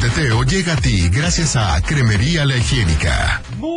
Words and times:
Club 0.00 0.14
de 0.14 0.22
Teo 0.22 0.44
llega 0.44 0.72
a 0.72 0.76
ti 0.76 1.10
gracias 1.10 1.56
a 1.56 1.78
Cremería 1.82 2.46
La 2.46 2.56
Higiénica. 2.56 3.42
Muy 3.58 3.76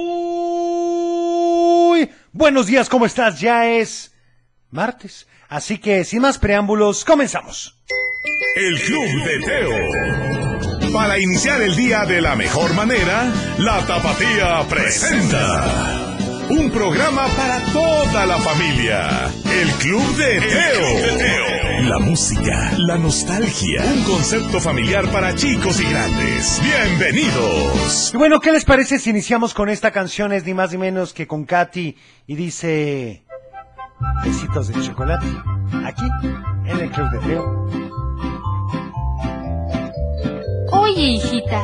buenos 2.31 2.67
días, 2.67 2.87
¿cómo 2.87 3.05
estás? 3.05 3.41
Ya 3.41 3.67
es 3.67 4.13
martes, 4.69 5.27
así 5.49 5.79
que 5.79 6.05
sin 6.05 6.21
más 6.21 6.37
preámbulos, 6.37 7.03
comenzamos. 7.03 7.77
El 8.55 8.79
Club 8.81 9.25
de 9.25 9.39
Teo. 9.45 10.93
Para 10.93 11.19
iniciar 11.19 11.61
el 11.61 11.75
día 11.75 12.05
de 12.05 12.21
la 12.21 12.37
mejor 12.37 12.73
manera, 12.73 13.29
la 13.57 13.85
Tapatía 13.85 14.65
presenta. 14.69 16.15
Un 16.49 16.71
programa 16.71 17.27
para 17.35 17.59
toda 17.73 18.25
la 18.25 18.39
familia. 18.39 19.29
El 19.51 19.69
Club 19.73 20.15
de 20.15 20.39
Teo. 20.39 21.62
La 21.87 21.99
música, 21.99 22.71
la 22.77 22.97
nostalgia. 22.97 23.83
Un 23.83 24.03
concepto 24.03 24.59
familiar 24.61 25.05
para 25.11 25.35
chicos 25.35 25.81
y 25.81 25.83
grandes. 25.83 26.61
Bienvenidos. 26.63 28.11
Y 28.13 28.17
bueno, 28.17 28.39
¿qué 28.39 28.53
les 28.53 28.63
parece 28.63 28.99
si 28.99 29.09
iniciamos 29.09 29.53
con 29.53 29.67
esta 29.69 29.91
canción? 29.91 30.31
Es 30.31 30.45
ni 30.45 30.53
más 30.53 30.71
ni 30.71 30.77
menos 30.77 31.13
que 31.13 31.27
con 31.27 31.43
Katy 31.43 31.97
y 32.25 32.35
dice... 32.35 33.25
Besitos 34.23 34.69
de 34.69 34.81
chocolate. 34.81 35.27
Aquí, 35.85 36.09
en 36.65 36.79
el 36.79 36.89
Club 36.89 37.09
de 37.11 37.19
Teo. 37.19 37.67
Oye, 40.71 41.01
hijita, 41.01 41.63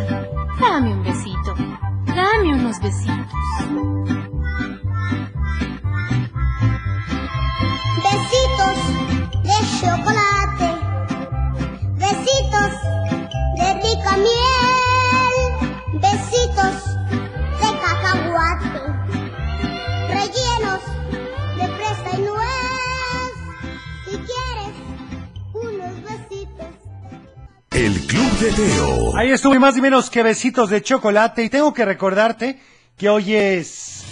dame 0.59 0.93
un 0.93 1.03
besito. 1.03 1.55
Dame 2.07 2.53
unos 2.55 2.79
besitos. 2.81 3.15
Besitos 8.03 8.77
de 9.43 9.53
chocolate, 9.79 10.08
El 27.89 28.05
Club 28.05 28.31
de 28.37 28.51
Teo. 28.51 29.17
Ahí 29.17 29.31
estuvo 29.31 29.55
y 29.55 29.59
más 29.59 29.73
ni 29.73 29.81
menos 29.81 30.11
que 30.11 30.21
besitos 30.21 30.69
de 30.69 30.83
chocolate. 30.83 31.43
Y 31.43 31.49
tengo 31.49 31.73
que 31.73 31.85
recordarte 31.85 32.59
que 32.95 33.09
hoy 33.09 33.33
es... 33.33 34.05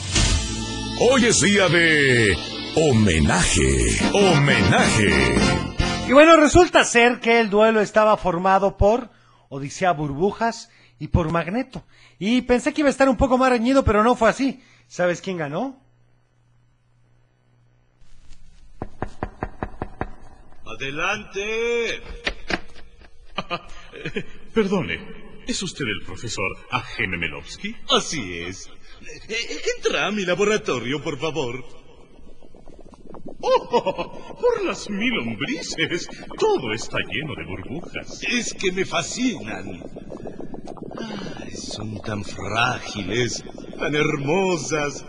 Hoy 1.00 1.25
es 1.25 1.42
día 1.42 1.70
de 1.70 2.36
homenaje. 2.75 4.00
Homenaje. 4.14 5.36
Y 6.08 6.11
bueno, 6.11 6.38
resulta 6.38 6.83
ser 6.86 7.20
que 7.20 7.39
el 7.39 7.52
duelo 7.52 7.80
estaba 7.80 8.17
formado 8.17 8.78
por 8.78 9.11
Odisea 9.50 9.92
Burbujas 9.92 10.72
y 10.98 11.09
por 11.09 11.31
Magneto. 11.31 11.83
Y 12.17 12.42
pensé 12.42 12.73
que 12.73 12.81
iba 12.81 12.88
a 12.88 12.92
estar 12.92 13.08
un 13.08 13.17
poco 13.17 13.38
más 13.38 13.52
reñido, 13.52 13.83
pero 13.83 14.03
no 14.03 14.16
fue 14.16 14.30
así. 14.31 14.59
¿Sabes 14.88 15.22
quién 15.22 15.38
ganó? 15.38 15.80
¡Adelante! 20.66 22.02
Eh, 23.94 24.23
Perdone, 24.53 25.00
¿es 25.48 25.62
usted 25.64 25.86
el 25.86 26.06
profesor 26.06 26.50
Agenemelovsky? 26.72 27.76
Así 27.89 28.39
es. 28.39 28.70
Eh, 29.30 29.59
Entra 29.78 30.08
a 30.08 30.12
mi 30.12 30.26
laboratorio, 30.26 31.02
por 31.04 31.17
favor. 31.20 31.64
¡Oh! 33.39 34.38
Por 34.39 34.66
las 34.66 34.89
mil 34.89 35.14
lombrices. 35.14 36.08
Todo 36.38 36.73
está 36.73 36.98
lleno 37.00 37.36
de 37.36 37.45
burbujas. 37.45 38.22
Es 38.30 38.54
que 38.54 38.72
me 38.72 38.86
fascinan. 38.86 39.84
Ay, 41.39 41.52
son 41.52 42.02
tan 42.02 42.23
frágiles, 42.23 43.44
tan 43.78 43.94
hermosas, 43.94 45.06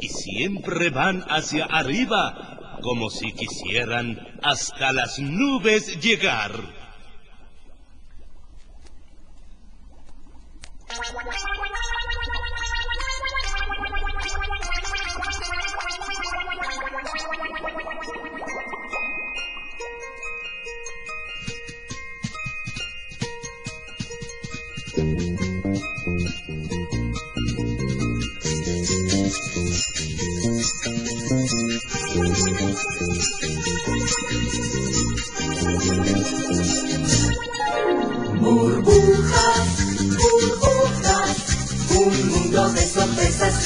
y 0.00 0.08
siempre 0.08 0.90
van 0.90 1.24
hacia 1.28 1.64
arriba, 1.64 2.78
como 2.82 3.10
si 3.10 3.32
quisieran 3.32 4.16
hasta 4.42 4.92
las 4.92 5.18
nubes 5.18 6.00
llegar. 6.00 6.52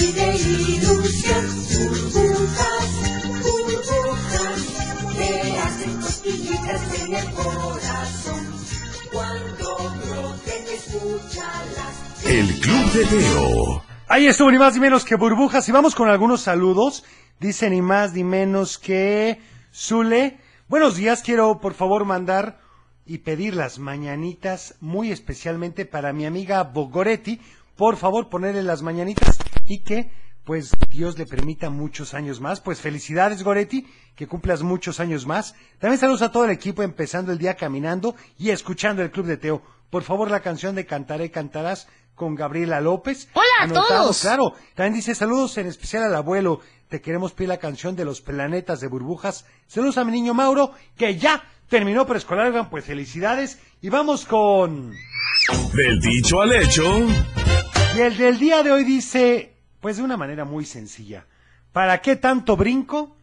Y 0.03 0.13
de 0.13 0.37
ilusión. 0.37 1.47
Burbujas, 2.13 2.91
burbujas, 3.43 4.61
que 5.17 5.59
hacen 5.59 5.97
cosquillitas 6.01 6.83
en 7.01 7.15
el 7.15 7.31
corazón. 7.33 8.47
Cuando. 9.13 9.80
El 12.25 12.61
Club 12.61 12.93
de 12.93 13.07
Teo. 13.07 13.83
Ahí 14.09 14.27
estuvo 14.27 14.51
ni 14.51 14.59
más 14.59 14.75
ni 14.75 14.81
menos 14.81 15.05
que 15.05 15.17
burbujas. 15.17 15.69
Y 15.69 15.73
vamos 15.73 15.95
con 15.95 16.09
algunos 16.09 16.43
saludos. 16.43 17.05
Dice 17.39 17.71
ni 17.71 17.83
más 17.83 18.13
ni 18.13 18.25
menos 18.25 18.79
que 18.79 19.41
Zule. 19.75 20.39
Buenos 20.69 20.97
días, 20.97 21.23
quiero 21.23 21.59
por 21.59 21.75
favor 21.75 22.05
mandar 22.05 22.61
y 23.07 23.19
pedir 23.19 23.55
las 23.55 23.79
mañanitas 23.79 24.77
muy 24.81 25.11
especialmente 25.11 25.87
para 25.87 26.13
mi 26.13 26.27
amiga 26.27 26.63
Bogoretti. 26.63 27.41
Por 27.77 27.97
favor, 27.97 28.29
ponerle 28.29 28.63
las 28.63 28.83
mañanitas 28.83 29.39
y 29.65 29.81
que 29.81 30.13
pues 30.51 30.73
Dios 30.91 31.17
le 31.17 31.27
permita 31.27 31.71
muchos 31.71 32.13
años 32.13 32.41
más. 32.41 32.61
Pues 32.61 32.81
felicidades 32.81 33.45
Goretti, 33.45 33.87
que 34.17 34.27
cumplas 34.27 34.63
muchos 34.63 34.99
años 34.99 35.25
más. 35.25 35.55
También 35.79 36.01
saludos 36.01 36.23
a 36.23 36.33
todo 36.33 36.45
el 36.45 36.51
equipo 36.51 36.83
empezando 36.83 37.31
el 37.31 37.39
día 37.39 37.55
caminando 37.55 38.17
y 38.37 38.51
escuchando 38.51 39.01
el 39.01 39.13
Club 39.13 39.27
de 39.27 39.37
Teo. 39.37 39.63
Por 39.91 40.03
favor, 40.03 40.29
la 40.29 40.41
canción 40.41 40.75
de 40.75 40.87
Cantaré 40.87 41.31
Cantarás 41.31 41.87
con 42.17 42.35
Gabriela 42.35 42.81
López. 42.81 43.29
Hola 43.33 43.47
a 43.61 43.63
Anotado, 43.63 44.03
todos. 44.03 44.23
Claro, 44.23 44.55
también 44.75 44.95
dice 44.95 45.15
saludos 45.15 45.57
en 45.57 45.69
especial 45.69 46.03
al 46.03 46.17
abuelo. 46.17 46.59
Te 46.89 47.01
queremos 47.01 47.31
pedir 47.31 47.51
la 47.51 47.59
canción 47.59 47.95
de 47.95 48.05
los 48.05 48.21
planetas 48.21 48.81
de 48.81 48.89
burbujas. 48.89 49.47
Saludos 49.69 49.99
a 49.99 50.05
mi 50.05 50.11
niño 50.11 50.35
Mauro, 50.35 50.73
que 50.97 51.17
ya 51.17 51.45
terminó 51.69 52.09
preescolar. 52.09 52.69
Pues 52.71 52.85
felicidades. 52.85 53.61
Y 53.83 53.89
vamos 53.89 54.25
con... 54.25 54.91
Del 55.75 56.01
dicho 56.01 56.41
al 56.41 56.53
hecho. 56.55 57.07
Y 57.97 58.01
el 58.01 58.17
del 58.17 58.41
día 58.41 58.65
de 58.65 58.73
hoy 58.73 58.83
dice, 58.83 59.50
pues 59.81 59.97
de 59.97 60.03
una 60.03 60.17
manera 60.17 60.45
muy 60.45 60.65
sencilla. 60.65 61.27
¿Para 61.73 62.01
qué 62.01 62.17
tanto 62.17 62.57
brinco? 62.57 63.17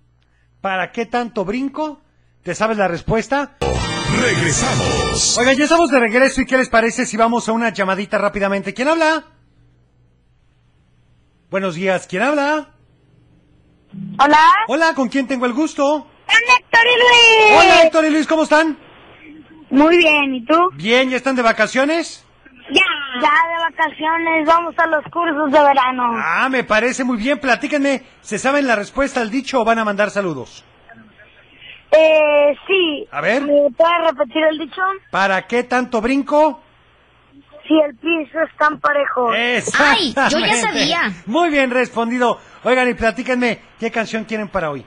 ¿Para 0.61 0.91
qué 0.91 1.05
tanto 1.05 1.45
brinco? 1.45 2.01
¿Te 2.43 2.55
sabes 2.55 2.77
la 2.77 2.87
respuesta? 2.87 3.57
Regresamos. 4.21 5.37
Oigan, 5.37 5.55
ya 5.55 5.65
estamos 5.65 5.91
de 5.91 5.99
regreso 5.99 6.41
y 6.41 6.45
¿qué 6.45 6.57
les 6.57 6.69
parece 6.69 7.05
si 7.05 7.17
vamos 7.17 7.47
a 7.47 7.51
una 7.51 7.69
llamadita 7.69 8.17
rápidamente? 8.17 8.73
¿Quién 8.73 8.87
habla? 8.87 9.25
Buenos 11.49 11.75
días, 11.75 12.07
¿quién 12.07 12.23
habla? 12.23 12.73
Hola, 14.19 14.51
Hola, 14.67 14.93
¿con 14.95 15.09
quién 15.09 15.27
tengo 15.27 15.45
el 15.45 15.53
gusto? 15.53 16.07
soy 16.27 16.55
Héctor 16.59 16.81
y 16.85 16.99
Luis. 16.99 17.59
Hola, 17.63 17.83
Héctor 17.83 18.05
y 18.05 18.09
Luis, 18.09 18.27
¿cómo 18.27 18.43
están? 18.43 18.77
Muy 19.69 19.97
bien, 19.97 20.35
¿y 20.35 20.45
tú? 20.45 20.55
Bien, 20.75 21.09
¿ya 21.09 21.17
están 21.17 21.35
de 21.35 21.41
vacaciones? 21.41 22.25
Ya. 23.21 23.31
De 23.47 23.75
vacaciones, 23.75 24.45
vamos 24.45 24.75
a 24.77 24.87
los 24.87 25.03
cursos 25.05 25.51
de 25.51 25.59
verano. 25.59 26.13
Ah, 26.15 26.47
me 26.49 26.63
parece 26.63 27.03
muy 27.03 27.17
bien. 27.17 27.39
Platíquenme, 27.39 28.03
¿se 28.21 28.37
saben 28.37 28.67
la 28.67 28.75
respuesta 28.75 29.21
al 29.21 29.29
dicho 29.29 29.61
o 29.61 29.65
van 29.65 29.79
a 29.79 29.85
mandar 29.85 30.09
saludos? 30.09 30.63
Eh, 31.91 32.55
sí. 32.67 33.07
A 33.11 33.21
ver. 33.21 33.41
¿Me 33.41 33.69
puedes 33.71 34.11
repetir 34.11 34.43
el 34.43 34.57
dicho? 34.59 34.81
¿Para 35.11 35.47
qué 35.47 35.63
tanto 35.63 36.01
brinco? 36.01 36.61
Si 37.67 37.73
el 37.79 37.95
piso 37.95 38.41
es 38.41 38.57
tan 38.57 38.79
parejo. 38.79 39.29
Ay, 39.31 40.13
yo 40.29 40.39
ya 40.39 40.53
sabía. 40.53 41.01
Muy 41.25 41.49
bien 41.49 41.69
respondido. 41.69 42.39
Oigan, 42.63 42.89
y 42.89 42.93
platíquenme, 42.93 43.59
¿qué 43.79 43.91
canción 43.91 44.23
quieren 44.23 44.47
para 44.47 44.69
hoy? 44.69 44.85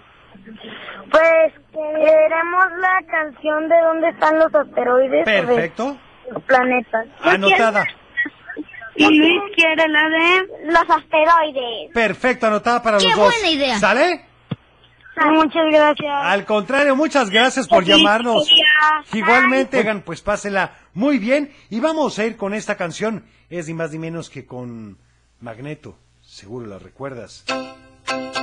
Pues 1.10 1.52
queremos 1.72 2.66
la 2.78 3.02
canción 3.10 3.68
de 3.68 3.80
dónde 3.80 4.08
están 4.08 4.38
los 4.38 4.54
asteroides. 4.54 5.24
Perfecto. 5.24 5.96
Los 6.30 6.42
planetas. 6.44 7.06
Anotada. 7.22 7.84
Y 9.08 9.18
Luis 9.18 9.40
quiere 9.54 9.88
la 9.88 10.08
de 10.08 10.46
los 10.72 10.82
asteroides. 10.90 11.92
Perfecto, 11.92 12.46
anotada 12.46 12.82
para 12.82 12.98
¡Qué 12.98 13.04
los 13.08 13.16
dos. 13.16 13.32
buena 13.32 13.48
idea! 13.50 13.78
¿Sale? 13.78 14.24
Muchas 15.32 15.66
gracias. 15.70 16.10
Al 16.10 16.44
contrario, 16.46 16.96
muchas 16.96 17.28
gracias 17.30 17.68
por 17.68 17.84
llamarnos. 17.84 18.48
Igualmente, 19.12 19.78
hagan, 19.80 20.00
pues 20.02 20.22
pásela 20.22 20.72
muy 20.94 21.18
bien. 21.18 21.52
Y 21.68 21.80
vamos 21.80 22.18
a 22.18 22.24
ir 22.24 22.36
con 22.36 22.54
esta 22.54 22.76
canción. 22.76 23.26
Es 23.50 23.68
ni 23.68 23.74
más 23.74 23.90
ni 23.92 23.98
menos 23.98 24.30
que 24.30 24.46
con 24.46 24.98
Magneto. 25.40 25.98
Seguro 26.22 26.66
la 26.66 26.78
recuerdas. 26.78 27.44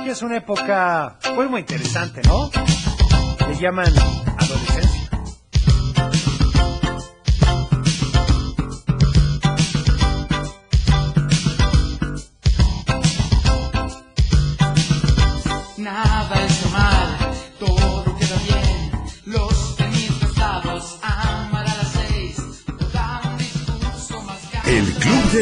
Que 0.04 0.10
es 0.10 0.22
una 0.22 0.36
época, 0.36 1.18
pues 1.34 1.50
muy 1.50 1.60
interesante, 1.60 2.20
¿no? 2.26 2.50
Le 3.48 3.54
llaman 3.56 3.86
adolescencia. 4.38 5.07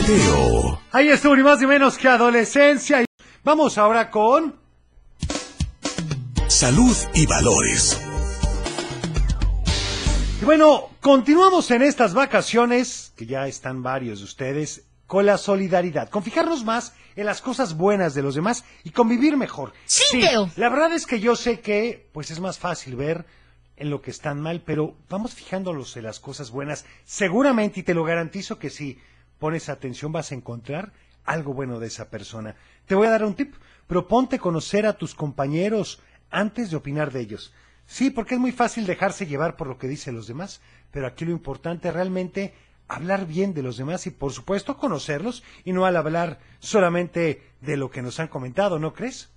Teo. 0.02 0.80
Ahí 0.92 1.08
estuvo 1.08 1.36
ni 1.36 1.42
más 1.42 1.60
ni 1.60 1.66
menos 1.66 1.96
que 1.96 2.08
adolescencia. 2.08 3.04
Vamos 3.44 3.78
ahora 3.78 4.10
con... 4.10 4.56
Salud 6.48 6.96
y 7.14 7.26
valores. 7.26 8.00
Y 10.40 10.44
bueno, 10.44 10.90
continuamos 11.00 11.70
en 11.70 11.82
estas 11.82 12.14
vacaciones, 12.14 13.12
que 13.16 13.26
ya 13.26 13.46
están 13.46 13.82
varios 13.82 14.18
de 14.18 14.24
ustedes, 14.24 14.84
con 15.06 15.24
la 15.24 15.38
solidaridad, 15.38 16.10
con 16.10 16.22
fijarnos 16.22 16.64
más 16.64 16.94
en 17.14 17.26
las 17.26 17.40
cosas 17.40 17.76
buenas 17.76 18.14
de 18.14 18.22
los 18.22 18.34
demás 18.34 18.64
y 18.84 18.90
convivir 18.90 19.36
mejor. 19.36 19.72
Sí, 19.86 20.20
Teo. 20.20 20.50
La 20.56 20.68
verdad 20.68 20.92
es 20.92 21.06
que 21.06 21.20
yo 21.20 21.36
sé 21.36 21.60
que 21.60 22.08
pues 22.12 22.30
es 22.30 22.40
más 22.40 22.58
fácil 22.58 22.96
ver 22.96 23.24
en 23.76 23.90
lo 23.90 24.02
que 24.02 24.10
están 24.10 24.40
mal, 24.40 24.62
pero 24.64 24.94
vamos 25.08 25.34
fijándonos 25.34 25.96
en 25.96 26.04
las 26.04 26.20
cosas 26.20 26.50
buenas. 26.50 26.84
Seguramente, 27.04 27.80
y 27.80 27.82
te 27.82 27.94
lo 27.94 28.04
garantizo 28.04 28.58
que 28.58 28.70
si 28.70 28.98
pones 29.38 29.68
atención 29.68 30.12
vas 30.12 30.32
a 30.32 30.34
encontrar 30.34 30.92
algo 31.24 31.54
bueno 31.54 31.78
de 31.78 31.88
esa 31.88 32.08
persona. 32.08 32.56
Te 32.86 32.94
voy 32.94 33.06
a 33.06 33.10
dar 33.10 33.24
un 33.24 33.34
tip. 33.34 33.54
Proponte 33.86 34.38
conocer 34.38 34.86
a 34.86 34.94
tus 34.94 35.14
compañeros 35.14 36.00
antes 36.30 36.70
de 36.70 36.76
opinar 36.76 37.12
de 37.12 37.20
ellos. 37.20 37.52
Sí, 37.86 38.10
porque 38.10 38.34
es 38.34 38.40
muy 38.40 38.52
fácil 38.52 38.86
dejarse 38.86 39.26
llevar 39.26 39.56
por 39.56 39.68
lo 39.68 39.78
que 39.78 39.86
dicen 39.86 40.16
los 40.16 40.26
demás, 40.26 40.60
pero 40.90 41.06
aquí 41.06 41.24
lo 41.24 41.30
importante 41.30 41.88
es 41.88 41.94
realmente 41.94 42.54
hablar 42.88 43.26
bien 43.26 43.54
de 43.54 43.62
los 43.62 43.76
demás 43.76 44.06
y 44.06 44.10
por 44.10 44.32
supuesto 44.32 44.76
conocerlos 44.76 45.42
y 45.64 45.72
no 45.72 45.86
al 45.86 45.96
hablar 45.96 46.40
solamente 46.58 47.42
de 47.60 47.76
lo 47.76 47.90
que 47.90 48.02
nos 48.02 48.18
han 48.20 48.28
comentado, 48.28 48.78
¿no 48.78 48.92
crees? 48.92 49.30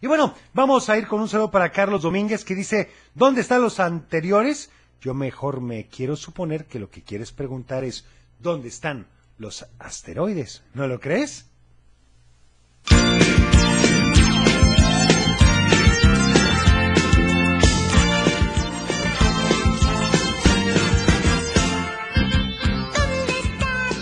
Y 0.00 0.06
bueno, 0.06 0.34
vamos 0.54 0.88
a 0.88 0.96
ir 0.96 1.06
con 1.08 1.20
un 1.20 1.28
saludo 1.28 1.50
para 1.50 1.72
Carlos 1.72 2.02
Domínguez 2.02 2.44
que 2.44 2.54
dice, 2.54 2.90
¿dónde 3.14 3.40
están 3.40 3.62
los 3.62 3.80
anteriores? 3.80 4.70
Yo 5.00 5.14
mejor 5.14 5.60
me 5.60 5.88
quiero 5.88 6.16
suponer 6.16 6.66
que 6.66 6.78
lo 6.78 6.90
que 6.90 7.02
quieres 7.02 7.32
preguntar 7.32 7.82
es, 7.82 8.06
¿dónde 8.38 8.68
están 8.68 9.06
los 9.38 9.66
asteroides? 9.78 10.62
¿No 10.74 10.86
lo 10.86 11.00
crees? 11.00 11.46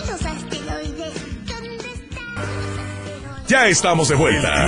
Los 0.08 0.24
asteroides. 0.24 1.14
¿Dónde 1.46 1.76
están 1.76 2.34
los 2.34 2.36
asteroides? 2.36 3.48
Ya 3.48 3.68
estamos 3.68 4.08
de 4.08 4.14
vuelta. 4.14 4.66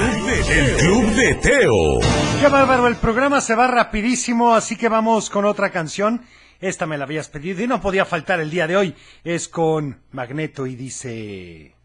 El 0.50 0.76
Club 0.76 1.10
de 1.14 1.34
Teo. 1.34 2.00
Qué 2.40 2.48
bárbaro, 2.48 2.86
el 2.88 2.96
programa 2.96 3.40
se 3.40 3.54
va 3.54 3.66
rapidísimo, 3.66 4.54
así 4.54 4.76
que 4.76 4.88
vamos 4.88 5.30
con 5.30 5.44
otra 5.44 5.70
canción. 5.70 6.22
Esta 6.60 6.86
me 6.86 6.98
la 6.98 7.04
habías 7.04 7.28
pedido 7.28 7.62
y 7.62 7.66
no 7.68 7.80
podía 7.80 8.04
faltar 8.04 8.40
el 8.40 8.50
día 8.50 8.66
de 8.66 8.76
hoy. 8.76 8.94
Es 9.24 9.48
con 9.48 10.00
Magneto 10.10 10.66
y 10.66 10.74
dice... 10.74 11.77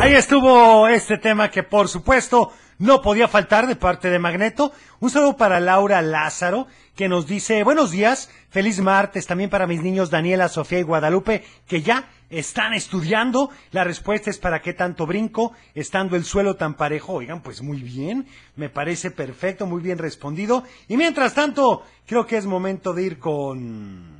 Ahí 0.00 0.14
estuvo 0.14 0.88
este 0.88 1.18
tema 1.18 1.50
que 1.50 1.62
por 1.62 1.88
supuesto 1.88 2.52
no 2.78 3.02
podía 3.02 3.28
faltar 3.28 3.66
de 3.66 3.76
parte 3.76 4.08
de 4.08 4.18
Magneto. 4.18 4.72
Un 4.98 5.10
saludo 5.10 5.36
para 5.36 5.60
Laura 5.60 6.00
Lázaro 6.00 6.66
que 6.94 7.06
nos 7.06 7.26
dice 7.26 7.62
buenos 7.62 7.90
días, 7.90 8.30
feliz 8.48 8.80
martes 8.80 9.26
también 9.26 9.50
para 9.50 9.66
mis 9.66 9.82
niños 9.82 10.08
Daniela, 10.08 10.48
Sofía 10.48 10.78
y 10.78 10.84
Guadalupe 10.84 11.44
que 11.68 11.82
ya 11.82 12.08
están 12.30 12.72
estudiando. 12.72 13.50
La 13.72 13.84
respuesta 13.84 14.30
es 14.30 14.38
para 14.38 14.62
qué 14.62 14.72
tanto 14.72 15.04
brinco 15.04 15.52
estando 15.74 16.16
el 16.16 16.24
suelo 16.24 16.56
tan 16.56 16.72
parejo. 16.72 17.12
Oigan, 17.12 17.42
pues 17.42 17.60
muy 17.60 17.82
bien, 17.82 18.26
me 18.56 18.70
parece 18.70 19.10
perfecto, 19.10 19.66
muy 19.66 19.82
bien 19.82 19.98
respondido. 19.98 20.64
Y 20.88 20.96
mientras 20.96 21.34
tanto, 21.34 21.82
creo 22.06 22.26
que 22.26 22.38
es 22.38 22.46
momento 22.46 22.94
de 22.94 23.02
ir 23.02 23.18
con... 23.18 24.15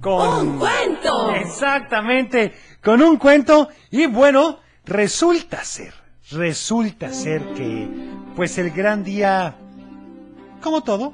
Con... 0.00 0.48
¡Un 0.48 0.58
cuento! 0.58 1.30
Exactamente, 1.32 2.52
con 2.82 3.02
un 3.02 3.16
cuento 3.18 3.68
y 3.90 4.06
bueno, 4.06 4.58
resulta 4.86 5.62
ser, 5.64 5.92
resulta 6.30 7.12
ser 7.12 7.42
que 7.54 7.88
pues 8.34 8.56
el 8.58 8.70
gran 8.70 9.04
día, 9.04 9.56
como 10.62 10.82
todo, 10.82 11.12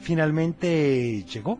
finalmente 0.00 1.24
llegó. 1.24 1.58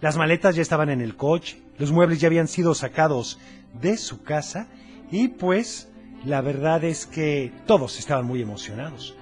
Las 0.00 0.16
maletas 0.16 0.54
ya 0.54 0.62
estaban 0.62 0.90
en 0.90 1.00
el 1.00 1.16
coche, 1.16 1.60
los 1.78 1.90
muebles 1.90 2.20
ya 2.20 2.28
habían 2.28 2.46
sido 2.46 2.74
sacados 2.74 3.38
de 3.80 3.96
su 3.96 4.22
casa 4.22 4.68
y 5.10 5.28
pues 5.28 5.88
la 6.24 6.42
verdad 6.42 6.84
es 6.84 7.06
que 7.06 7.52
todos 7.66 7.98
estaban 7.98 8.26
muy 8.26 8.40
emocionados. 8.40 9.16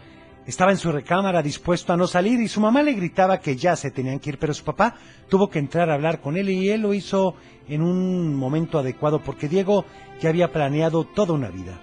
Estaba 0.47 0.73
en 0.73 0.77
su 0.77 0.91
recámara 0.91 1.41
dispuesto 1.41 1.93
a 1.93 1.97
no 1.97 2.07
salir 2.07 2.41
y 2.41 2.49
su 2.49 2.61
mamá 2.61 2.83
le 2.83 2.95
gritaba 2.95 3.39
que 3.39 3.57
ya 3.57 3.77
se 3.77 3.93
tenían 3.93 4.19
que 4.19 4.31
ir, 4.31 4.39
pero 4.39 4.53
su 4.53 4.65
papá 4.65 4.97
tuvo 5.29 5.49
que 5.49 5.61
entrar 5.61 5.89
a 5.89 5.95
hablar 5.95 6.21
con 6.21 6.37
él 6.37 6.51
y 6.51 6.69
él 6.71 6.81
lo 6.81 6.95
hizo 6.95 7.37
en 7.69 7.81
un 7.81 8.35
momento 8.35 8.79
adecuado 8.79 9.21
porque 9.21 9.49
Diego 9.49 9.85
ya 10.21 10.31
había 10.31 10.53
planeado 10.53 11.05
toda 11.05 11.35
una 11.35 11.49
vida. 11.49 11.81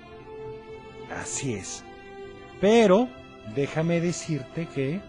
Así 1.22 1.54
es. 1.54 1.84
Pero 2.60 3.08
déjame 3.56 4.02
decirte 4.02 4.68
que... 4.68 5.00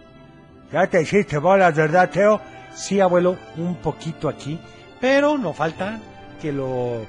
Ya 0.72 0.86
te 0.86 1.02
hiciste 1.02 1.38
bolas, 1.38 1.74
¿verdad, 1.74 2.10
Teo? 2.10 2.40
Sí, 2.72 3.00
abuelo, 3.00 3.36
un 3.56 3.74
poquito 3.76 4.28
aquí, 4.28 4.60
pero 5.00 5.36
no 5.36 5.52
falta 5.52 5.98
que 6.40 6.52
lo 6.52 7.04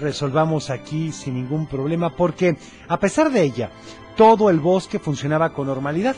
resolvamos 0.00 0.70
aquí 0.70 1.12
sin 1.12 1.34
ningún 1.34 1.66
problema 1.66 2.14
porque, 2.16 2.56
a 2.88 2.98
pesar 2.98 3.30
de 3.30 3.42
ella, 3.42 3.70
todo 4.16 4.50
el 4.50 4.60
bosque 4.60 4.98
funcionaba 4.98 5.52
con 5.52 5.66
normalidad, 5.66 6.16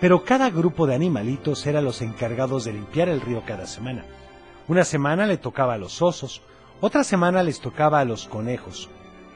pero 0.00 0.24
cada 0.24 0.50
grupo 0.50 0.86
de 0.86 0.94
animalitos 0.94 1.66
era 1.66 1.80
los 1.80 2.02
encargados 2.02 2.64
de 2.64 2.72
limpiar 2.72 3.08
el 3.08 3.20
río 3.20 3.42
cada 3.46 3.66
semana. 3.66 4.04
Una 4.68 4.84
semana 4.84 5.26
le 5.26 5.36
tocaba 5.36 5.74
a 5.74 5.78
los 5.78 6.00
osos, 6.00 6.42
otra 6.80 7.04
semana 7.04 7.42
les 7.42 7.60
tocaba 7.60 8.00
a 8.00 8.04
los 8.04 8.26
conejos, 8.26 8.88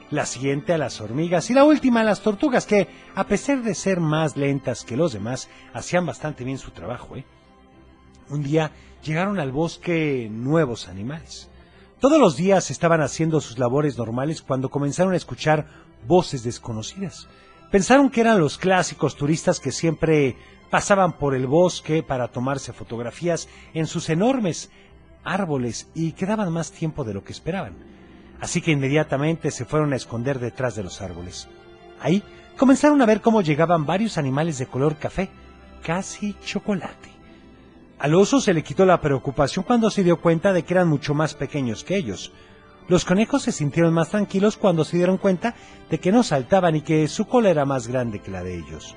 la 0.09 0.25
siguiente 0.25 0.73
a 0.73 0.77
las 0.77 1.01
hormigas 1.01 1.49
y 1.49 1.53
la 1.53 1.63
última 1.63 2.01
a 2.01 2.03
las 2.03 2.21
tortugas, 2.21 2.65
que, 2.65 2.87
a 3.15 3.25
pesar 3.25 3.61
de 3.61 3.75
ser 3.75 3.99
más 3.99 4.37
lentas 4.37 4.83
que 4.83 4.97
los 4.97 5.13
demás, 5.13 5.49
hacían 5.73 6.05
bastante 6.05 6.43
bien 6.43 6.57
su 6.57 6.71
trabajo. 6.71 7.15
¿eh? 7.15 7.25
Un 8.29 8.41
día 8.41 8.71
llegaron 9.03 9.39
al 9.39 9.51
bosque 9.51 10.27
nuevos 10.31 10.87
animales. 10.87 11.49
Todos 12.05 12.19
los 12.19 12.37
días 12.37 12.69
estaban 12.69 13.01
haciendo 13.01 13.41
sus 13.41 13.57
labores 13.57 13.97
normales 13.97 14.43
cuando 14.43 14.69
comenzaron 14.69 15.13
a 15.13 15.17
escuchar 15.17 15.65
voces 16.07 16.43
desconocidas. 16.43 17.27
Pensaron 17.71 18.11
que 18.11 18.21
eran 18.21 18.39
los 18.39 18.59
clásicos 18.59 19.15
turistas 19.15 19.59
que 19.59 19.71
siempre 19.71 20.37
pasaban 20.69 21.13
por 21.13 21.33
el 21.33 21.47
bosque 21.47 22.03
para 22.03 22.27
tomarse 22.27 22.73
fotografías 22.73 23.49
en 23.73 23.87
sus 23.87 24.07
enormes 24.09 24.69
árboles 25.23 25.89
y 25.95 26.11
quedaban 26.11 26.53
más 26.53 26.71
tiempo 26.71 27.03
de 27.03 27.15
lo 27.15 27.23
que 27.23 27.31
esperaban. 27.31 27.73
Así 28.39 28.61
que 28.61 28.69
inmediatamente 28.69 29.49
se 29.49 29.65
fueron 29.65 29.91
a 29.91 29.95
esconder 29.95 30.37
detrás 30.37 30.75
de 30.75 30.83
los 30.83 31.01
árboles. 31.01 31.47
Ahí 31.99 32.21
comenzaron 32.55 33.01
a 33.01 33.07
ver 33.07 33.21
cómo 33.21 33.41
llegaban 33.41 33.87
varios 33.87 34.19
animales 34.19 34.59
de 34.59 34.67
color 34.67 34.97
café, 34.97 35.31
casi 35.81 36.35
chocolate. 36.45 37.14
Al 37.97 38.13
oso 38.13 38.41
se 38.41 38.53
le 38.53 38.63
quitó 38.63 38.85
la 38.85 38.99
preocupación 38.99 39.63
cuando 39.63 39.89
se 39.89 40.03
dio 40.03 40.19
cuenta 40.19 40.51
de 40.51 40.63
que 40.63 40.73
eran 40.73 40.89
mucho 40.89 41.13
más 41.13 41.33
pequeños 41.33 41.83
que 41.83 41.95
ellos. 41.95 42.33
Los 42.87 43.05
conejos 43.05 43.43
se 43.43 43.51
sintieron 43.51 43.93
más 43.93 44.09
tranquilos 44.09 44.57
cuando 44.57 44.83
se 44.83 44.97
dieron 44.97 45.17
cuenta 45.17 45.55
de 45.89 45.99
que 45.99 46.11
no 46.11 46.21
saltaban 46.21 46.75
y 46.75 46.81
que 46.81 47.07
su 47.07 47.25
cola 47.25 47.49
era 47.49 47.65
más 47.65 47.87
grande 47.87 48.19
que 48.19 48.31
la 48.31 48.43
de 48.43 48.57
ellos. 48.57 48.95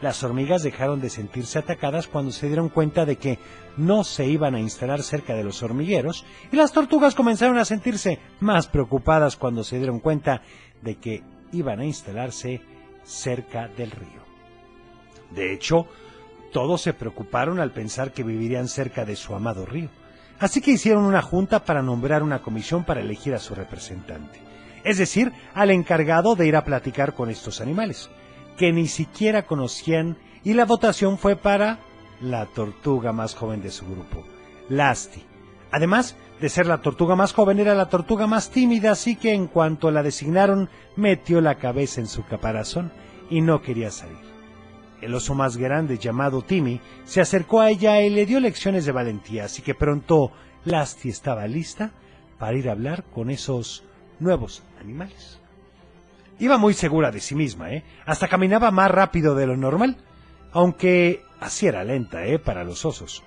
Las 0.00 0.24
hormigas 0.24 0.62
dejaron 0.62 1.00
de 1.00 1.10
sentirse 1.10 1.58
atacadas 1.58 2.08
cuando 2.08 2.32
se 2.32 2.46
dieron 2.46 2.70
cuenta 2.70 3.04
de 3.04 3.16
que 3.16 3.38
no 3.76 4.02
se 4.02 4.26
iban 4.26 4.54
a 4.54 4.60
instalar 4.60 5.02
cerca 5.02 5.34
de 5.34 5.44
los 5.44 5.62
hormigueros 5.62 6.24
y 6.50 6.56
las 6.56 6.72
tortugas 6.72 7.14
comenzaron 7.14 7.58
a 7.58 7.66
sentirse 7.66 8.18
más 8.40 8.66
preocupadas 8.66 9.36
cuando 9.36 9.62
se 9.62 9.76
dieron 9.76 10.00
cuenta 10.00 10.42
de 10.80 10.96
que 10.96 11.22
iban 11.52 11.80
a 11.80 11.84
instalarse 11.84 12.62
cerca 13.04 13.68
del 13.68 13.90
río. 13.90 14.24
De 15.30 15.52
hecho, 15.52 15.86
todos 16.52 16.82
se 16.82 16.92
preocuparon 16.92 17.60
al 17.60 17.72
pensar 17.72 18.12
que 18.12 18.22
vivirían 18.22 18.68
cerca 18.68 19.04
de 19.04 19.16
su 19.16 19.34
amado 19.34 19.66
río. 19.66 19.88
Así 20.38 20.60
que 20.60 20.70
hicieron 20.70 21.04
una 21.04 21.22
junta 21.22 21.64
para 21.64 21.82
nombrar 21.82 22.22
una 22.22 22.40
comisión 22.40 22.84
para 22.84 23.00
elegir 23.00 23.34
a 23.34 23.38
su 23.38 23.54
representante. 23.54 24.40
Es 24.84 24.98
decir, 24.98 25.32
al 25.54 25.70
encargado 25.70 26.34
de 26.34 26.46
ir 26.46 26.56
a 26.56 26.64
platicar 26.64 27.14
con 27.14 27.30
estos 27.30 27.60
animales, 27.60 28.10
que 28.56 28.72
ni 28.72 28.88
siquiera 28.88 29.46
conocían, 29.46 30.16
y 30.42 30.54
la 30.54 30.64
votación 30.64 31.18
fue 31.18 31.36
para 31.36 31.78
la 32.20 32.46
tortuga 32.46 33.12
más 33.12 33.34
joven 33.34 33.62
de 33.62 33.70
su 33.70 33.84
grupo, 33.86 34.24
Lasti. 34.68 35.22
Además 35.70 36.16
de 36.40 36.48
ser 36.48 36.66
la 36.66 36.80
tortuga 36.80 37.14
más 37.14 37.34
joven, 37.34 37.58
era 37.58 37.74
la 37.74 37.90
tortuga 37.90 38.26
más 38.26 38.50
tímida, 38.50 38.92
así 38.92 39.16
que 39.16 39.34
en 39.34 39.46
cuanto 39.46 39.90
la 39.90 40.02
designaron, 40.02 40.70
metió 40.96 41.40
la 41.42 41.56
cabeza 41.56 42.00
en 42.00 42.06
su 42.06 42.24
caparazón 42.24 42.92
y 43.28 43.42
no 43.42 43.60
quería 43.60 43.90
salir. 43.90 44.29
El 45.00 45.14
oso 45.14 45.34
más 45.34 45.56
grande, 45.56 45.98
llamado 45.98 46.42
Timmy, 46.42 46.80
se 47.04 47.20
acercó 47.20 47.60
a 47.60 47.70
ella 47.70 48.00
y 48.02 48.10
le 48.10 48.26
dio 48.26 48.38
lecciones 48.38 48.84
de 48.84 48.92
valentía, 48.92 49.44
así 49.44 49.62
que 49.62 49.74
pronto 49.74 50.32
Lasti 50.64 51.08
estaba 51.08 51.46
lista 51.46 51.92
para 52.38 52.56
ir 52.56 52.68
a 52.68 52.72
hablar 52.72 53.04
con 53.04 53.30
esos 53.30 53.84
nuevos 54.18 54.62
animales. 54.80 55.40
Iba 56.38 56.58
muy 56.58 56.74
segura 56.74 57.10
de 57.10 57.20
sí 57.20 57.34
misma, 57.34 57.70
¿eh? 57.72 57.84
Hasta 58.06 58.28
caminaba 58.28 58.70
más 58.70 58.90
rápido 58.90 59.34
de 59.34 59.46
lo 59.46 59.56
normal, 59.56 59.96
aunque 60.52 61.22
así 61.38 61.66
era 61.66 61.84
lenta, 61.84 62.24
¿eh? 62.26 62.38
Para 62.38 62.64
los 62.64 62.84
osos. 62.84 63.22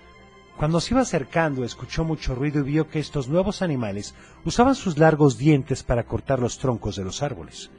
Cuando 0.58 0.80
se 0.80 0.94
iba 0.94 1.02
acercando, 1.02 1.64
escuchó 1.64 2.04
mucho 2.04 2.36
ruido 2.36 2.60
y 2.60 2.64
vio 2.64 2.88
que 2.88 3.00
estos 3.00 3.28
nuevos 3.28 3.62
animales 3.62 4.14
usaban 4.46 4.76
sus 4.76 4.98
largos 4.98 5.38
dientes 5.38 5.84
para 5.84 6.04
cortar 6.04 6.40
los 6.40 6.60
troncos 6.60 6.96
de 6.96 7.04
los 7.04 7.24
árboles. 7.24 7.72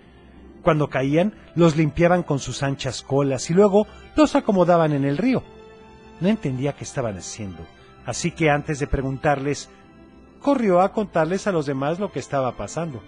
Cuando 0.65 0.89
caían, 0.89 1.35
los 1.55 1.77
limpiaban 1.77 2.23
con 2.23 2.39
sus 2.39 2.63
anchas 2.63 3.03
colas 3.03 3.51
y 3.51 3.55
luego 3.55 3.87
los 4.17 4.35
acomodaban 4.35 4.95
en 4.95 5.05
el 5.05 5.19
río. 5.19 5.43
No 6.21 6.29
entendía 6.29 6.73
qué 6.73 6.85
estaban 6.85 7.19
haciendo, 7.19 7.67
así 8.07 8.31
que 8.31 8.49
antes 8.49 8.79
de 8.79 8.87
preguntarles, 8.87 9.69
corrió 10.41 10.81
a 10.81 10.91
contarles 10.91 11.47
a 11.47 11.53
los 11.53 11.67
demás 11.67 11.99
lo 11.99 12.11
que 12.11 12.19
estaba 12.19 12.57
pasando. 12.57 13.03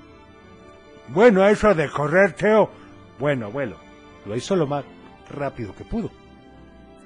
Bueno, 1.09 1.49
eso 1.49 1.75
de 1.75 1.89
correr, 1.89 2.35
Teo. 2.35 2.69
Bueno, 3.19 3.47
abuelo, 3.47 3.79
lo 4.27 4.37
hizo 4.37 4.55
lo 4.55 4.67
más 4.67 4.85
rápido 5.31 5.75
que 5.75 5.85
pudo. 5.85 6.11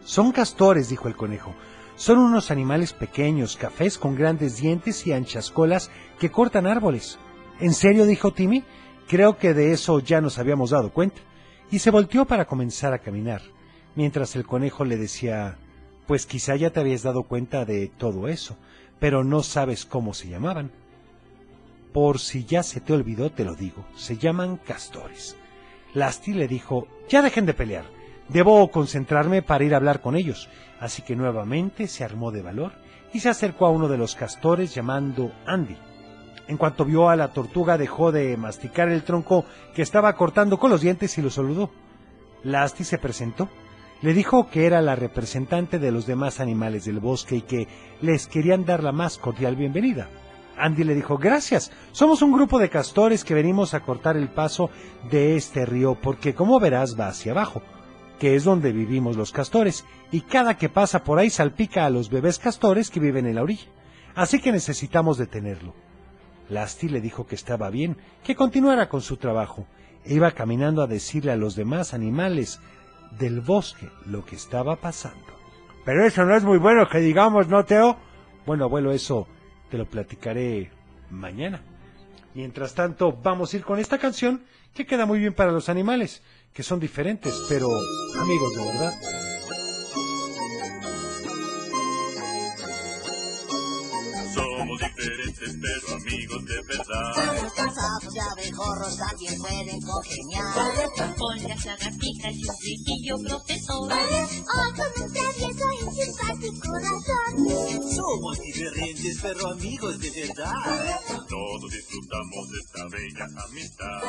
Son 0.05 0.33
castores, 0.33 0.89
dijo 0.89 1.07
el 1.07 1.15
conejo. 1.15 1.55
Son 1.95 2.19
unos 2.19 2.51
animales 2.51 2.93
pequeños, 2.93 3.57
cafés 3.57 3.99
con 3.99 4.17
grandes 4.17 4.57
dientes 4.57 5.07
y 5.07 5.13
anchas 5.13 5.53
colas 5.53 5.93
que 6.19 6.31
cortan 6.31 6.67
árboles. 6.67 7.21
¿En 7.61 7.73
serio? 7.73 8.05
dijo 8.05 8.33
Timmy. 8.33 8.65
Creo 9.11 9.39
que 9.39 9.55
de 9.55 9.73
eso 9.73 9.99
ya 9.99 10.21
nos 10.21 10.39
habíamos 10.39 10.71
dado 10.71 10.93
cuenta. 10.93 11.21
Y 11.69 11.81
se 11.81 11.91
volteó 11.91 12.27
para 12.27 12.45
comenzar 12.45 12.93
a 12.93 13.01
caminar, 13.01 13.43
mientras 13.97 14.37
el 14.37 14.47
conejo 14.47 14.85
le 14.85 14.97
decía, 14.97 15.57
pues 16.07 16.27
quizá 16.27 16.55
ya 16.55 16.71
te 16.71 16.79
habías 16.79 17.03
dado 17.03 17.25
cuenta 17.25 17.65
de 17.65 17.89
todo 17.89 18.29
eso, 18.29 18.57
pero 19.01 19.25
no 19.25 19.43
sabes 19.43 19.85
cómo 19.85 20.15
se 20.15 20.29
llamaban. 20.29 20.71
Por 21.93 22.21
si 22.21 22.45
ya 22.45 22.63
se 22.63 22.81
te 22.81 22.93
olvidó, 22.93 23.33
te 23.33 23.45
lo 23.45 23.57
digo, 23.57 23.85
se 23.97 24.17
llaman 24.17 24.59
castores. 24.59 25.37
Lasti 25.93 26.33
le 26.33 26.47
dijo, 26.47 26.87
ya 27.09 27.21
dejen 27.21 27.47
de 27.47 27.55
pelear, 27.55 27.87
debo 28.29 28.71
concentrarme 28.71 29.43
para 29.43 29.65
ir 29.65 29.75
a 29.75 29.79
hablar 29.79 30.03
con 30.03 30.15
ellos. 30.15 30.49
Así 30.79 31.03
que 31.03 31.17
nuevamente 31.17 31.89
se 31.89 32.05
armó 32.05 32.31
de 32.31 32.43
valor 32.43 32.75
y 33.13 33.19
se 33.19 33.29
acercó 33.29 33.67
a 33.67 33.71
uno 33.71 33.89
de 33.89 33.99
los 33.99 34.15
castores 34.15 34.73
llamando 34.73 35.33
Andy. 35.47 35.90
En 36.51 36.57
cuanto 36.57 36.85
vio 36.85 37.09
a 37.09 37.15
la 37.15 37.33
tortuga 37.33 37.79
dejó 37.79 38.11
de 38.11 38.37
masticar 38.37 38.89
el 38.89 39.05
tronco 39.05 39.45
que 39.73 39.83
estaba 39.83 40.17
cortando 40.17 40.59
con 40.59 40.69
los 40.69 40.81
dientes 40.81 41.17
y 41.17 41.23
lo 41.23 41.31
saludó. 41.31 41.71
Lasti 42.43 42.83
se 42.83 42.99
presentó. 42.99 43.49
Le 44.03 44.15
dijo 44.15 44.51
que 44.51 44.67
era 44.67 44.83
la 44.83 44.97
representante 44.97 45.79
de 45.79 45.93
los 45.93 46.07
demás 46.07 46.41
animales 46.41 46.87
del 46.87 46.99
bosque 46.99 47.37
y 47.37 47.43
que 47.43 47.69
les 48.01 48.27
querían 48.27 48.65
dar 48.65 48.83
la 48.83 48.91
más 48.91 49.17
cordial 49.17 49.55
bienvenida. 49.55 50.09
Andy 50.59 50.83
le 50.83 50.97
dijo, 50.97 51.19
gracias, 51.19 51.71
somos 51.93 52.21
un 52.21 52.33
grupo 52.33 52.59
de 52.59 52.69
castores 52.69 53.23
que 53.23 53.35
venimos 53.35 53.73
a 53.73 53.85
cortar 53.85 54.17
el 54.17 54.31
paso 54.31 54.71
de 55.09 55.37
este 55.37 55.65
río 55.65 55.95
porque 56.03 56.35
como 56.35 56.59
verás 56.59 56.99
va 56.99 57.07
hacia 57.07 57.31
abajo, 57.31 57.63
que 58.19 58.35
es 58.35 58.43
donde 58.43 58.73
vivimos 58.73 59.17
los 59.17 59.31
castores, 59.31 59.85
y 60.11 60.23
cada 60.23 60.57
que 60.57 60.69
pasa 60.69 61.05
por 61.05 61.21
ahí 61.21 61.31
salpica 61.31 61.87
a 61.87 61.91
los 61.91 62.11
bebés 62.11 62.41
castores 62.41 62.91
que 62.91 62.99
viven 62.99 63.27
en 63.27 63.37
la 63.37 63.45
orilla. 63.45 63.69
Así 64.17 64.41
que 64.41 64.51
necesitamos 64.51 65.17
detenerlo. 65.17 65.75
Lasti 66.51 66.89
le 66.89 67.01
dijo 67.01 67.27
que 67.27 67.37
estaba 67.37 67.71
bien, 67.71 67.97
que 68.25 68.35
continuara 68.35 68.89
con 68.89 69.01
su 69.01 69.17
trabajo, 69.17 69.67
e 70.05 70.15
iba 70.15 70.33
caminando 70.33 70.83
a 70.83 70.87
decirle 70.87 71.33
a 71.33 71.37
los 71.37 71.55
demás 71.55 71.95
animales 71.95 72.61
del 73.19 73.41
bosque 73.41 73.89
lo 74.07 74.25
que 74.25 74.37
estaba 74.37 74.77
pasando. 74.77 75.27
Pero 75.85 76.05
eso 76.05 76.25
no 76.25 76.37
es 76.37 76.45
muy 76.45 76.59
bueno 76.59 76.89
que 76.89 76.99
digamos, 76.99 77.49
¿no, 77.49 77.65
Teo? 77.65 77.97
Bueno, 78.47 78.65
abuelo, 78.65 78.93
eso 78.93 79.27
te 79.71 79.79
lo 79.79 79.87
platicaré 79.87 80.71
mañana. 81.11 81.63
Mientras 82.35 82.75
tanto, 82.75 83.13
vamos 83.13 83.53
a 83.53 83.57
ir 83.57 83.65
con 83.65 83.79
esta 83.79 83.99
canción 83.99 84.43
que 84.75 84.87
queda 84.87 85.07
muy 85.07 85.19
bien 85.19 85.35
para 85.35 85.53
los 85.53 85.69
animales, 85.69 86.23
que 86.53 86.63
son 86.63 86.81
diferentes, 86.81 87.35
pero 87.49 87.69
amigos 88.21 88.55
de 88.57 88.65
verdad. 88.65 89.20
Diferentes, 94.81 95.57
pero 95.61 95.97
amigos 95.97 96.45
de 96.45 96.63
verdad. 96.69 97.51
Cansados 97.55 98.15
de 98.15 98.21
abejorros 98.21 98.97
también 98.97 99.39
pueden 99.41 99.81
congeniar. 99.83 100.55
Con 101.17 101.37
las 101.49 101.65
lagartijas 101.65 102.35
y 102.35 102.49
un 102.49 102.57
riquillo 102.63 103.17
profesor. 103.19 103.93
Hoy 103.93 104.73
con 104.77 105.05
un 105.05 105.13
travieso 105.13 105.67
y 105.73 106.05
simpático 106.05 106.73
razón. 106.75 107.33
Somos 107.95 108.39
diferentes, 108.41 109.19
pero 109.23 109.49
amigos 109.51 109.99
de 110.01 110.11
verdad. 110.11 110.53
Todos 111.29 111.71
disfrutamos 111.71 112.51
de 112.51 112.59
esta 112.59 112.85
bella 112.91 113.27
amistad. 113.49 114.01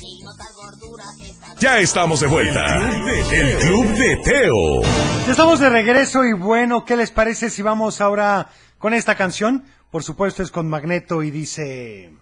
Y 0.00 1.60
Ya 1.60 1.78
estamos 1.80 2.20
de 2.20 2.26
vuelta. 2.26 2.76
El 3.32 3.58
Club 3.58 3.86
de 3.96 4.16
Teo. 4.24 4.82
Ya 5.26 5.30
estamos 5.30 5.60
de 5.60 5.70
regreso 5.70 6.24
y 6.24 6.32
bueno, 6.32 6.84
¿qué 6.84 6.96
les 6.96 7.10
parece 7.10 7.50
si 7.50 7.62
vamos 7.62 8.00
ahora 8.00 8.50
con 8.78 8.94
esta 8.94 9.14
canción? 9.14 9.64
Por 9.94 10.02
supuesto 10.02 10.42
es 10.42 10.50
con 10.50 10.68
Magneto 10.68 11.22
y 11.22 11.30
dice... 11.30 12.12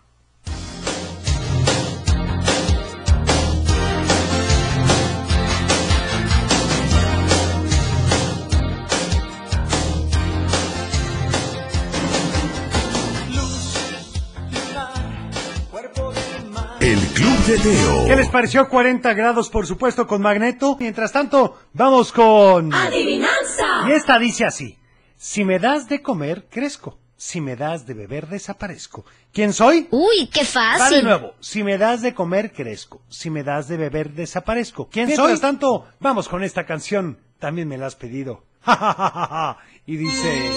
El 16.78 16.98
Club 16.98 17.38
de 17.46 17.58
Teo. 17.58 18.06
¿Qué 18.06 18.16
les 18.16 18.28
pareció 18.28 18.68
40 18.68 19.14
grados, 19.14 19.48
por 19.48 19.66
supuesto, 19.66 20.06
con 20.06 20.20
Magneto? 20.20 20.76
Mientras 20.78 21.10
tanto, 21.10 21.56
vamos 21.72 22.12
con... 22.12 22.74
¡Adivinanza! 22.74 23.88
Y 23.88 23.92
esta 23.92 24.18
dice 24.18 24.44
así. 24.44 24.78
Si 25.16 25.46
me 25.46 25.58
das 25.58 25.88
de 25.88 26.02
comer, 26.02 26.48
crezco. 26.50 26.98
Si 27.24 27.40
me 27.40 27.54
das 27.54 27.86
de 27.86 27.94
beber, 27.94 28.26
desaparezco. 28.26 29.04
¿Quién 29.32 29.52
soy? 29.52 29.86
Uy, 29.92 30.26
qué 30.26 30.40
Va 30.40 30.72
de 30.72 30.78
fácil. 30.78 31.04
nuevo. 31.04 31.34
Si 31.38 31.62
me 31.62 31.78
das 31.78 32.02
de 32.02 32.14
comer, 32.14 32.52
crezco. 32.52 33.00
Si 33.08 33.30
me 33.30 33.44
das 33.44 33.68
de 33.68 33.76
beber, 33.76 34.10
desaparezco. 34.10 34.88
¿Quién 34.88 35.06
soy? 35.06 35.16
Mientras 35.18 35.40
tanto, 35.40 35.86
vamos 36.00 36.28
con 36.28 36.42
esta 36.42 36.66
canción. 36.66 37.18
También 37.38 37.68
me 37.68 37.78
la 37.78 37.86
has 37.86 37.94
pedido. 37.94 38.42
y 39.86 39.96
dice... 39.98 40.50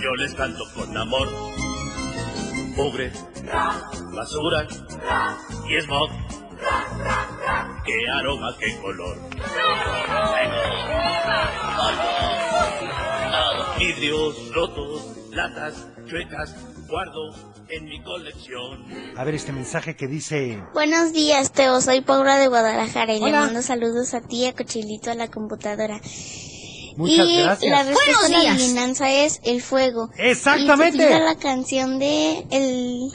Yo 0.00 0.14
les 0.16 0.34
canto 0.34 0.64
con 0.74 0.96
amor. 0.96 1.28
Mugre, 2.76 3.12
basura 4.16 4.66
y 5.70 5.80
smog. 5.80 6.10
Qué 7.86 8.10
aroma, 8.18 8.48
qué 8.58 8.76
color. 8.80 9.16
Vidrios 13.78 14.52
rotos, 14.52 15.02
latas 15.30 15.86
chuecas, 16.08 16.54
guardo 16.88 17.32
en 17.68 17.84
mi 17.84 18.02
colección. 18.02 18.84
A 19.16 19.24
ver 19.24 19.34
este 19.36 19.52
mensaje 19.52 19.94
que 19.94 20.08
dice... 20.08 20.60
Buenos 20.74 21.12
días, 21.12 21.52
Teo. 21.52 21.80
Soy 21.80 22.00
Paula 22.00 22.38
de 22.38 22.48
Guadalajara 22.48 23.14
y 23.14 23.20
le 23.20 23.30
mando 23.30 23.62
saludos 23.62 24.14
a 24.14 24.20
ti 24.20 24.46
a 24.46 24.54
Cochilito 24.54 25.10
a 25.10 25.14
la 25.14 25.28
computadora. 25.28 26.00
Muchas 26.96 27.28
y 27.28 27.42
gracias. 27.42 27.70
la 27.70 27.82
respuesta 27.84 28.26
a 28.26 28.28
la 28.42 28.52
adivinanza 28.52 29.12
es 29.12 29.40
el 29.44 29.62
fuego. 29.62 30.10
Exactamente. 30.16 30.96
Y 30.96 31.20
la 31.20 31.36
canción 31.36 32.00
de 32.00 32.46
el 32.50 33.12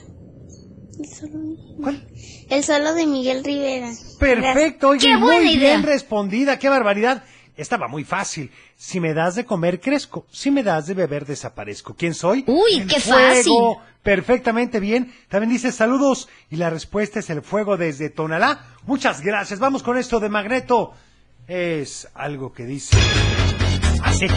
¿Cuál? 1.82 2.08
El 2.50 2.64
solo 2.64 2.94
de 2.94 3.06
Miguel 3.06 3.44
Rivera. 3.44 3.92
Perfecto, 4.20 4.90
oye, 4.90 5.10
¡Qué 5.10 5.18
buena 5.18 5.42
muy 5.42 5.52
idea! 5.56 5.72
bien 5.72 5.84
respondida, 5.84 6.58
qué 6.60 6.70
barbaridad. 6.70 7.24
Estaba 7.56 7.88
muy 7.88 8.04
fácil. 8.04 8.52
Si 8.76 9.00
me 9.00 9.14
das 9.14 9.36
de 9.36 9.46
comer, 9.46 9.80
crezco. 9.80 10.26
Si 10.32 10.50
me 10.52 10.64
das 10.64 10.88
de 10.88 10.94
beber, 10.96 11.26
desaparezco. 11.26 11.96
¿Quién 11.96 12.14
soy? 12.14 12.44
Uy, 12.48 12.82
El 12.82 12.88
qué 12.88 13.00
fuego. 13.00 13.76
fácil. 13.76 13.90
Perfectamente 14.02 14.80
bien. 14.80 15.14
También 15.30 15.52
dice 15.52 15.72
saludos 15.72 16.28
y 16.50 16.58
la 16.58 16.70
respuesta 16.70 17.20
es 17.20 17.30
el 17.30 17.42
fuego 17.42 17.78
desde 17.78 18.10
Tonalá. 18.10 18.66
Muchas 18.86 19.22
gracias. 19.22 19.60
Vamos 19.60 19.84
con 19.84 19.98
esto 19.98 20.20
de 20.20 20.30
Magneto. 20.30 20.94
Es 21.48 22.08
algo 22.16 22.52
que 22.54 22.66
dice 22.66 22.98
así. 24.04 24.28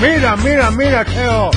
Mira, 0.00 0.36
mira, 0.36 0.70
mira, 0.70 1.04
Teo. 1.04 1.50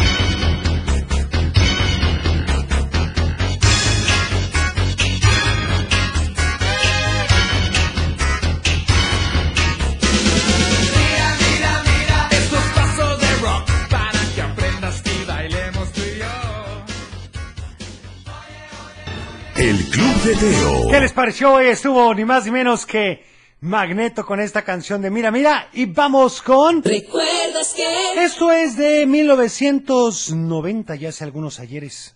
Teo. 20.24 20.88
¿Qué 20.88 21.00
les 21.00 21.14
pareció? 21.14 21.54
Hoy 21.54 21.68
estuvo 21.68 22.14
ni 22.14 22.26
más 22.26 22.46
ni 22.46 22.52
menos 22.52 22.86
que 22.86 23.24
Magneto 23.60 24.24
con 24.24 24.40
esta 24.40 24.62
canción 24.62 25.02
de 25.02 25.10
Mira, 25.10 25.32
Mira. 25.32 25.70
Y 25.74 25.86
vamos 25.86 26.44
con... 26.44 26.84
¿Recuerdas 26.84 27.74
que? 27.74 28.24
Esto 28.24 28.52
es 28.52 28.78
de 28.78 29.08
1990, 29.08 30.96
ya 30.96 31.10
hace 31.10 31.24
algunos 31.24 31.60
ayeres. 31.60 32.16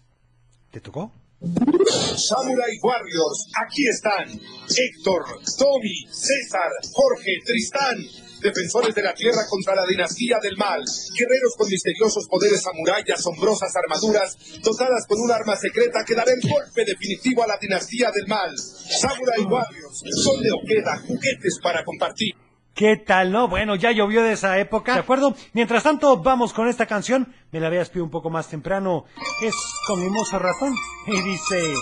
¿Te 0.69 0.81
tocó? 0.81 1.11
Samurai 1.41 2.77
Warriors, 2.83 3.47
aquí 3.65 3.87
están. 3.87 4.29
Héctor, 4.29 5.23
Tommy, 5.57 6.05
César, 6.11 6.69
Jorge, 6.93 7.31
Tristán. 7.43 7.97
Defensores 8.41 8.93
de 8.93 9.03
la 9.03 9.13
tierra 9.13 9.41
contra 9.49 9.75
la 9.75 9.85
dinastía 9.85 10.37
del 10.41 10.57
mal. 10.57 10.83
Guerreros 11.17 11.53
con 11.57 11.69
misteriosos 11.69 12.27
poderes 12.27 12.61
samurai 12.61 13.03
y 13.05 13.11
asombrosas 13.11 13.73
armaduras, 13.75 14.37
dotadas 14.61 15.05
con 15.07 15.19
un 15.19 15.31
arma 15.31 15.55
secreta 15.55 16.03
que 16.05 16.15
dará 16.15 16.31
el 16.31 16.49
golpe 16.49 16.85
definitivo 16.85 17.43
a 17.43 17.47
la 17.47 17.57
dinastía 17.57 18.11
del 18.11 18.27
mal. 18.27 18.51
Samurai 18.57 19.41
Warriors, 19.41 20.03
son 20.23 20.41
de 20.41 20.51
Oqueda, 20.51 21.01
juguetes 21.07 21.59
para 21.61 21.83
compartir. 21.83 22.35
¿Qué 22.75 22.97
tal, 22.97 23.31
no? 23.31 23.47
Bueno, 23.47 23.75
ya 23.75 23.93
llovió 23.93 24.21
de 24.21 24.33
esa 24.33 24.59
época, 24.59 24.95
¿de 24.95 24.99
acuerdo? 24.99 25.33
Mientras 25.53 25.81
tanto, 25.83 26.17
vamos 26.17 26.51
con 26.51 26.67
esta 26.67 26.85
canción. 26.85 27.33
Me 27.53 27.61
la 27.61 27.67
habías 27.67 27.87
pedido 27.87 28.03
un 28.03 28.11
poco 28.11 28.29
más 28.29 28.49
temprano. 28.49 29.05
Es 29.41 29.55
con 29.87 30.03
Mimoso 30.03 30.37
Ratón. 30.37 30.75
Y 31.07 31.21
dice... 31.21 31.73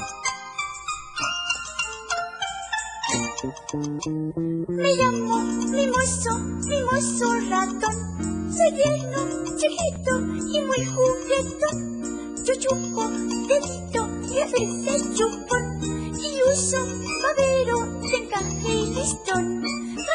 Me 4.68 4.94
llamo 4.96 5.42
Mimoso, 5.42 5.83
juguetón. 12.76 13.48
Yo 13.48 13.60
chupo 13.60 13.64
dedito 13.64 14.10
y 14.34 14.40
a 14.40 14.46
veces 14.46 15.16
chupón. 15.16 15.64
Y 16.20 16.40
uso 16.52 16.78
babero 17.24 17.80
de 18.02 18.18
encaje 18.18 18.74
y 18.74 18.94
listón. 18.94 19.64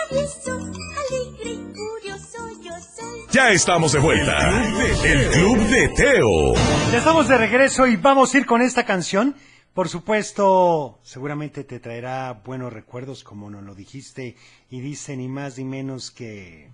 Travieso, 0.08 0.52
alegre 0.56 1.50
y 1.50 1.72
curioso 1.72 2.48
yo 2.62 2.72
soy. 2.72 3.20
Ya 3.30 3.50
estamos 3.50 3.92
de 3.92 3.98
vuelta. 4.00 4.64
El 5.04 5.28
Club 5.30 5.58
de 5.68 5.88
Teo. 5.88 6.54
Ya 6.92 6.98
estamos 6.98 7.28
de 7.28 7.38
regreso 7.38 7.86
y 7.86 7.96
vamos 7.96 8.34
a 8.34 8.38
ir 8.38 8.46
con 8.46 8.62
esta 8.62 8.84
canción. 8.84 9.36
Por 9.74 9.88
supuesto, 9.88 10.98
seguramente 11.04 11.62
te 11.62 11.78
traerá 11.78 12.32
buenos 12.44 12.72
recuerdos, 12.72 13.22
como 13.22 13.48
nos 13.48 13.62
lo 13.62 13.76
dijiste, 13.76 14.34
y 14.70 14.80
dice 14.80 15.16
ni 15.16 15.28
más 15.28 15.56
ni 15.56 15.64
menos 15.64 16.10
que... 16.10 16.72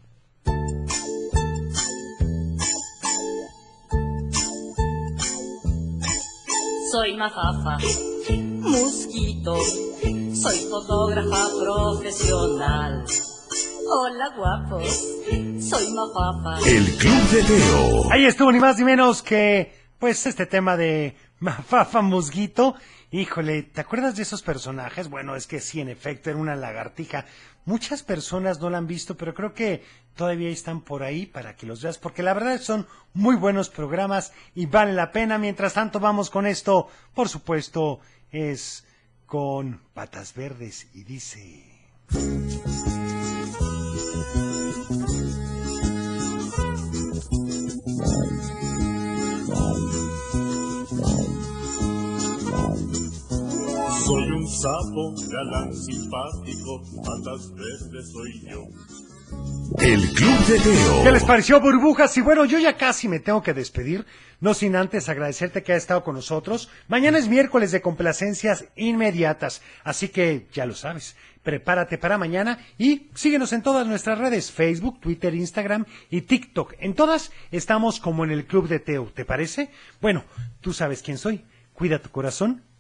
Soy 6.95 7.17
mafafa, 7.17 7.77
mosquito, 8.61 9.57
soy 10.33 10.59
fotógrafa 10.71 11.49
profesional. 11.61 13.05
Hola 13.91 14.29
guapos, 14.37 15.05
soy 15.59 15.93
mafafa. 15.93 16.71
El 16.71 16.85
Club 16.97 17.31
de 17.33 17.43
Teo. 17.43 18.13
Ahí 18.13 18.27
estuvo 18.27 18.53
ni 18.53 18.61
más 18.61 18.79
ni 18.79 18.85
menos 18.85 19.25
que, 19.25 19.75
pues, 19.99 20.25
este 20.29 20.47
tema 20.47 20.77
de 20.77 21.17
Mafafa 21.41 22.01
Musguito. 22.01 22.77
Híjole, 23.11 23.65
¿te 23.65 23.81
acuerdas 23.81 24.15
de 24.15 24.23
esos 24.23 24.43
personajes? 24.43 25.11
Bueno, 25.11 25.35
es 25.35 25.49
que 25.49 25.59
sí, 25.59 25.81
en 25.81 25.89
efecto, 25.89 26.31
era 26.31 26.39
una 26.39 26.55
lagartija. 26.55 27.27
Muchas 27.67 28.03
personas 28.03 28.61
no 28.61 28.69
la 28.69 28.79
han 28.79 28.87
visto, 28.87 29.17
pero 29.17 29.33
creo 29.33 29.55
que 29.55 29.83
todavía 30.15 30.51
están 30.51 30.83
por 30.83 31.03
ahí 31.03 31.25
para 31.25 31.57
que 31.57 31.67
los 31.67 31.83
veas, 31.83 31.99
porque 31.99 32.23
la 32.23 32.35
verdad 32.35 32.61
son 32.61 32.87
muy 33.15 33.37
buenos 33.37 33.71
programas 33.71 34.33
y 34.55 34.67
vale 34.67 34.93
la 34.93 35.13
pena. 35.13 35.39
Mientras 35.39 35.75
tanto, 35.75 35.99
vamos 35.99 36.29
con 36.29 36.47
esto. 36.47 36.89
Por 37.15 37.29
supuesto, 37.29 38.01
es 38.31 38.87
con 39.27 39.81
patas 39.95 40.35
verdes 40.35 40.89
y 40.95 41.05
dice... 41.05 41.74
un 55.03 55.29
galán 55.29 55.75
simpático, 55.75 56.83
patas 57.05 57.53
verdes 57.55 58.13
soy 58.13 58.41
yo. 58.49 58.65
El 59.79 60.09
Club 60.13 60.47
de 60.47 60.61
Teo. 60.61 61.03
¿Qué 61.03 61.13
les 61.13 61.25
pareció, 61.25 61.61
burbujas? 61.61 62.17
Y 62.17 62.21
bueno, 62.21 62.45
yo 62.45 62.59
ya 62.59 62.77
casi 62.77 63.09
me 63.09 63.19
tengo 63.19 63.43
que 63.43 63.55
despedir, 63.55 64.07
no 64.41 64.55
sin 64.55 64.77
antes 64.77 65.09
agradecerte 65.09 65.63
que 65.63 65.73
has 65.73 65.79
estado 65.79 66.05
con 66.05 66.15
nosotros. 66.15 66.69
Mañana 66.87 67.19
es 67.19 67.29
miércoles 67.29 67.73
de 67.73 67.83
complacencias 67.83 68.67
inmediatas, 68.77 69.63
así 69.83 70.09
que 70.09 70.47
ya 70.53 70.67
lo 70.67 70.75
sabes. 70.75 71.17
Prepárate 71.43 71.99
para 71.99 72.19
mañana 72.19 72.59
y 72.79 73.11
síguenos 73.15 73.53
en 73.53 73.63
todas 73.63 73.87
nuestras 73.87 74.19
redes, 74.19 74.53
Facebook, 74.53 75.01
Twitter, 75.01 75.35
Instagram 75.35 75.87
y 76.09 76.23
TikTok. 76.23 76.75
En 76.79 76.95
todas 76.95 77.33
estamos 77.51 78.01
como 78.01 78.25
en 78.25 78.31
el 78.31 78.47
Club 78.47 78.69
de 78.69 78.79
Teo, 78.79 79.11
¿te 79.13 79.25
parece? 79.25 79.71
Bueno, 80.01 80.25
tú 80.61 80.73
sabes 80.73 81.03
quién 81.03 81.19
soy. 81.19 81.45
Cuida 81.73 81.99
tu 81.99 82.11
corazón, 82.11 82.63